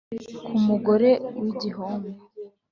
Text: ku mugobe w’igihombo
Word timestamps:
ku 0.45 0.53
mugobe 0.65 1.11
w’igihombo 1.41 2.09